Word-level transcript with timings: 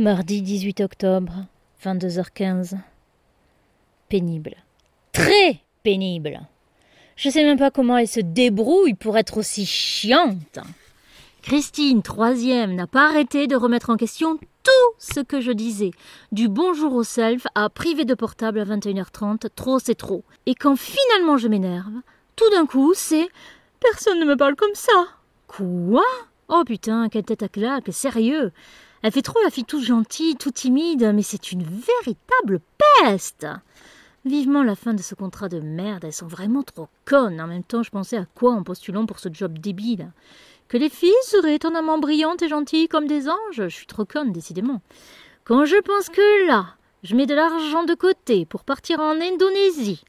Mardi 0.00 0.40
18 0.40 0.80
octobre, 0.80 1.44
22h15. 1.84 2.78
Pénible. 4.08 4.54
Très 5.12 5.60
pénible. 5.82 6.40
Je 7.16 7.28
sais 7.28 7.44
même 7.44 7.58
pas 7.58 7.70
comment 7.70 7.98
elle 7.98 8.08
se 8.08 8.20
débrouille 8.20 8.94
pour 8.94 9.18
être 9.18 9.36
aussi 9.36 9.66
chiante. 9.66 10.58
Christine, 11.42 12.00
troisième, 12.00 12.74
n'a 12.76 12.86
pas 12.86 13.10
arrêté 13.10 13.46
de 13.46 13.56
remettre 13.56 13.90
en 13.90 13.98
question 13.98 14.38
tout 14.62 14.94
ce 14.96 15.20
que 15.20 15.42
je 15.42 15.52
disais. 15.52 15.90
Du 16.32 16.48
bonjour 16.48 16.94
au 16.94 17.04
self 17.04 17.46
à 17.54 17.68
privé 17.68 18.06
de 18.06 18.14
portable 18.14 18.60
à 18.60 18.64
21h30, 18.64 19.50
trop 19.54 19.78
c'est 19.80 19.96
trop. 19.96 20.24
Et 20.46 20.54
quand 20.54 20.76
finalement 20.76 21.36
je 21.36 21.48
m'énerve, 21.48 22.00
tout 22.36 22.48
d'un 22.48 22.64
coup 22.64 22.94
c'est 22.94 23.28
Personne 23.80 24.18
ne 24.18 24.24
me 24.24 24.38
parle 24.38 24.56
comme 24.56 24.74
ça. 24.74 25.08
Quoi? 25.46 26.06
Oh 26.48 26.64
putain, 26.64 27.10
quelle 27.10 27.24
tête 27.24 27.42
à 27.42 27.48
claque, 27.48 27.92
sérieux. 27.92 28.50
Elle 29.02 29.12
fait 29.12 29.22
trop 29.22 29.40
la 29.42 29.50
fille 29.50 29.64
toute 29.64 29.84
gentille, 29.84 30.36
toute 30.36 30.54
timide, 30.54 31.12
mais 31.14 31.22
c'est 31.22 31.52
une 31.52 31.62
véritable 31.62 32.60
peste. 33.02 33.46
Vivement 34.26 34.62
la 34.62 34.74
fin 34.74 34.92
de 34.92 35.00
ce 35.00 35.14
contrat 35.14 35.48
de 35.48 35.60
merde, 35.60 36.04
elles 36.04 36.12
sont 36.12 36.26
vraiment 36.26 36.62
trop 36.62 36.88
connes. 37.06 37.40
En 37.40 37.46
même 37.46 37.64
temps, 37.64 37.82
je 37.82 37.90
pensais 37.90 38.18
à 38.18 38.26
quoi 38.34 38.52
en 38.52 38.62
postulant 38.62 39.06
pour 39.06 39.18
ce 39.18 39.30
job 39.32 39.58
débile 39.58 40.12
Que 40.68 40.76
les 40.76 40.90
filles 40.90 41.12
seraient 41.22 41.54
étonnamment 41.54 41.98
brillantes 41.98 42.42
et 42.42 42.48
gentilles 42.48 42.88
comme 42.88 43.06
des 43.06 43.30
anges 43.30 43.36
Je 43.54 43.68
suis 43.68 43.86
trop 43.86 44.04
conne, 44.04 44.32
décidément. 44.32 44.82
Quand 45.44 45.64
je 45.64 45.76
pense 45.76 46.10
que 46.10 46.46
là, 46.46 46.74
je 47.02 47.16
mets 47.16 47.26
de 47.26 47.34
l'argent 47.34 47.84
de 47.84 47.94
côté 47.94 48.44
pour 48.44 48.64
partir 48.64 49.00
en 49.00 49.18
Indonésie, 49.18 50.04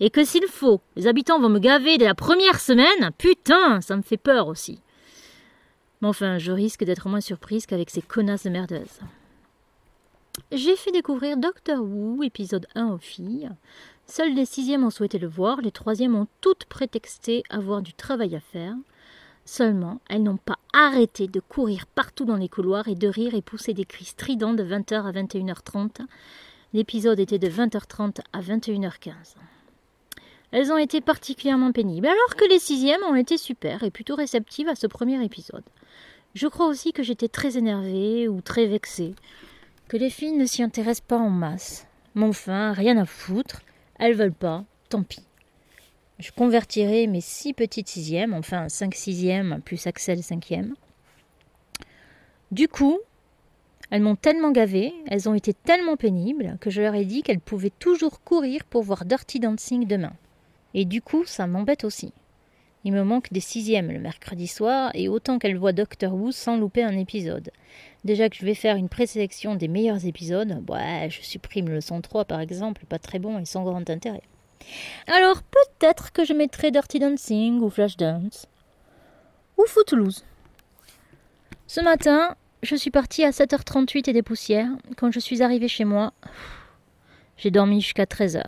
et 0.00 0.08
que 0.08 0.24
s'il 0.24 0.46
faut, 0.46 0.80
les 0.96 1.06
habitants 1.06 1.38
vont 1.38 1.50
me 1.50 1.58
gaver 1.58 1.98
dès 1.98 2.06
la 2.06 2.14
première 2.14 2.58
semaine, 2.58 3.10
putain, 3.18 3.82
ça 3.82 3.96
me 3.96 4.02
fait 4.02 4.16
peur 4.16 4.48
aussi. 4.48 4.80
Mais 6.00 6.08
enfin, 6.08 6.38
je 6.38 6.52
risque 6.52 6.84
d'être 6.84 7.08
moins 7.08 7.20
surprise 7.20 7.66
qu'avec 7.66 7.90
ces 7.90 8.02
connasses 8.02 8.44
de 8.44 8.50
merdeuses. 8.50 9.00
J'ai 10.52 10.76
fait 10.76 10.92
découvrir 10.92 11.36
Doctor 11.36 11.82
Who, 11.82 12.22
épisode 12.22 12.66
1 12.74 12.88
aux 12.88 12.98
filles. 12.98 13.50
Seules 14.06 14.34
les 14.34 14.46
sixièmes 14.46 14.84
ont 14.84 14.90
souhaité 14.90 15.18
le 15.18 15.28
voir, 15.28 15.60
les 15.60 15.70
troisièmes 15.70 16.16
ont 16.16 16.26
toutes 16.40 16.64
prétexté 16.64 17.42
avoir 17.50 17.82
du 17.82 17.92
travail 17.92 18.34
à 18.34 18.40
faire. 18.40 18.74
Seulement, 19.44 20.00
elles 20.08 20.22
n'ont 20.22 20.36
pas 20.36 20.58
arrêté 20.72 21.26
de 21.26 21.40
courir 21.40 21.86
partout 21.86 22.24
dans 22.24 22.36
les 22.36 22.48
couloirs 22.48 22.88
et 22.88 22.94
de 22.94 23.08
rire 23.08 23.34
et 23.34 23.42
pousser 23.42 23.74
des 23.74 23.84
cris 23.84 24.04
stridents 24.04 24.54
de 24.54 24.62
20h 24.62 25.04
à 25.04 25.12
21h30. 25.12 26.06
L'épisode 26.72 27.18
était 27.18 27.38
de 27.38 27.48
20h30 27.48 28.20
à 28.32 28.40
21h15. 28.40 29.12
Elles 30.52 30.72
ont 30.72 30.78
été 30.78 31.00
particulièrement 31.00 31.72
pénibles, 31.72 32.08
alors 32.08 32.36
que 32.36 32.48
les 32.48 32.58
sixièmes 32.58 33.02
ont 33.08 33.14
été 33.14 33.38
super 33.38 33.84
et 33.84 33.90
plutôt 33.90 34.16
réceptives 34.16 34.68
à 34.68 34.74
ce 34.74 34.86
premier 34.86 35.22
épisode. 35.24 35.62
Je 36.34 36.48
crois 36.48 36.66
aussi 36.66 36.92
que 36.92 37.02
j'étais 37.02 37.28
très 37.28 37.56
énervée 37.56 38.28
ou 38.28 38.40
très 38.40 38.66
vexée 38.66 39.14
que 39.88 39.96
les 39.96 40.10
filles 40.10 40.36
ne 40.36 40.46
s'y 40.46 40.62
intéressent 40.62 41.06
pas 41.06 41.18
en 41.18 41.30
masse. 41.30 41.86
Mais 42.14 42.24
enfin, 42.24 42.72
rien 42.72 42.96
à 42.96 43.04
foutre, 43.04 43.62
elles 43.98 44.14
veulent 44.14 44.32
pas, 44.32 44.64
tant 44.88 45.02
pis. 45.02 45.24
Je 46.20 46.30
convertirai 46.32 47.06
mes 47.06 47.20
six 47.20 47.54
petites 47.54 47.88
sixièmes, 47.88 48.34
enfin 48.34 48.68
cinq 48.68 48.94
sixièmes 48.94 49.60
plus 49.64 49.86
Axel 49.86 50.22
cinquième. 50.22 50.74
Du 52.52 52.68
coup, 52.68 52.98
elles 53.90 54.02
m'ont 54.02 54.16
tellement 54.16 54.50
gavé, 54.52 54.94
elles 55.06 55.28
ont 55.28 55.34
été 55.34 55.54
tellement 55.54 55.96
pénibles 55.96 56.56
que 56.60 56.70
je 56.70 56.82
leur 56.82 56.94
ai 56.94 57.04
dit 57.04 57.22
qu'elles 57.22 57.40
pouvaient 57.40 57.72
toujours 57.78 58.22
courir 58.22 58.64
pour 58.64 58.82
voir 58.82 59.04
Dirty 59.04 59.40
Dancing 59.40 59.86
demain. 59.86 60.12
Et 60.74 60.84
du 60.84 61.02
coup, 61.02 61.24
ça 61.24 61.46
m'embête 61.46 61.84
aussi. 61.84 62.12
Il 62.84 62.92
me 62.92 63.04
manque 63.04 63.30
des 63.30 63.40
sixièmes 63.40 63.90
le 63.90 63.98
mercredi 63.98 64.46
soir 64.46 64.90
et 64.94 65.08
autant 65.08 65.38
qu'elle 65.38 65.58
voit 65.58 65.72
Doctor 65.72 66.14
Who 66.14 66.32
sans 66.32 66.56
louper 66.56 66.82
un 66.82 66.96
épisode. 66.96 67.50
Déjà 68.04 68.30
que 68.30 68.36
je 68.36 68.46
vais 68.46 68.54
faire 68.54 68.76
une 68.76 68.88
présélection 68.88 69.54
des 69.54 69.68
meilleurs 69.68 70.06
épisodes, 70.06 70.64
ouais, 70.68 71.08
je 71.10 71.20
supprime 71.20 71.68
le 71.68 71.82
103 71.82 72.24
par 72.24 72.40
exemple, 72.40 72.86
pas 72.86 72.98
très 72.98 73.18
bon 73.18 73.38
et 73.38 73.44
sans 73.44 73.64
grand 73.64 73.88
intérêt. 73.90 74.22
Alors 75.06 75.42
peut-être 75.42 76.12
que 76.12 76.24
je 76.24 76.32
mettrai 76.32 76.70
Dirty 76.70 77.00
Dancing 77.00 77.60
ou 77.60 77.68
Flashdance 77.68 78.46
ou 79.58 79.64
Footloose. 79.66 80.24
Ce 81.66 81.82
matin, 81.82 82.34
je 82.62 82.76
suis 82.76 82.90
partie 82.90 83.24
à 83.24 83.30
7h38 83.30 84.08
et 84.08 84.12
des 84.14 84.22
poussières. 84.22 84.70
Quand 84.96 85.10
je 85.10 85.20
suis 85.20 85.42
arrivée 85.42 85.68
chez 85.68 85.84
moi, 85.84 86.14
j'ai 87.36 87.50
dormi 87.50 87.82
jusqu'à 87.82 88.04
13h 88.04 88.44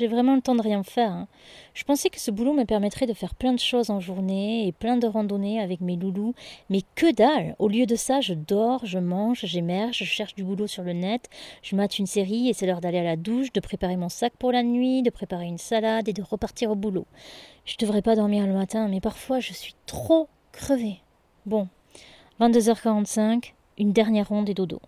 j'ai 0.00 0.06
vraiment 0.06 0.34
le 0.34 0.40
temps 0.40 0.54
de 0.54 0.62
rien 0.62 0.82
faire. 0.82 1.12
Hein. 1.12 1.28
Je 1.74 1.84
pensais 1.84 2.08
que 2.08 2.18
ce 2.18 2.30
boulot 2.30 2.54
me 2.54 2.64
permettrait 2.64 3.06
de 3.06 3.12
faire 3.12 3.34
plein 3.34 3.52
de 3.52 3.58
choses 3.58 3.90
en 3.90 4.00
journée 4.00 4.66
et 4.66 4.72
plein 4.72 4.96
de 4.96 5.06
randonnées 5.06 5.60
avec 5.60 5.82
mes 5.82 5.96
loulous, 5.96 6.34
mais 6.70 6.80
que 6.94 7.12
dalle 7.12 7.54
Au 7.58 7.68
lieu 7.68 7.84
de 7.84 7.96
ça, 7.96 8.22
je 8.22 8.32
dors, 8.32 8.86
je 8.86 8.98
mange, 8.98 9.40
j'émerge, 9.44 9.98
je 9.98 10.04
cherche 10.04 10.34
du 10.34 10.42
boulot 10.42 10.66
sur 10.66 10.84
le 10.84 10.94
net, 10.94 11.28
je 11.62 11.76
mate 11.76 11.98
une 11.98 12.06
série 12.06 12.48
et 12.48 12.54
c'est 12.54 12.64
l'heure 12.64 12.80
d'aller 12.80 13.00
à 13.00 13.04
la 13.04 13.16
douche, 13.16 13.52
de 13.52 13.60
préparer 13.60 13.96
mon 13.96 14.08
sac 14.08 14.32
pour 14.38 14.52
la 14.52 14.62
nuit, 14.62 15.02
de 15.02 15.10
préparer 15.10 15.44
une 15.44 15.58
salade 15.58 16.08
et 16.08 16.14
de 16.14 16.22
repartir 16.22 16.70
au 16.70 16.76
boulot. 16.76 17.06
Je 17.66 17.76
devrais 17.78 18.00
pas 18.00 18.16
dormir 18.16 18.46
le 18.46 18.54
matin, 18.54 18.88
mais 18.88 19.02
parfois 19.02 19.38
je 19.38 19.52
suis 19.52 19.74
trop 19.84 20.30
crevée. 20.52 21.02
Bon, 21.44 21.68
22h45, 22.40 23.52
une 23.76 23.92
dernière 23.92 24.30
ronde 24.30 24.48
et 24.48 24.54
dodo. 24.54 24.80